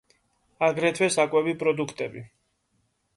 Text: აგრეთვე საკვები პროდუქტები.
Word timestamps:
აგრეთვე 0.67 1.09
საკვები 1.15 1.53
პროდუქტები. 1.59 2.25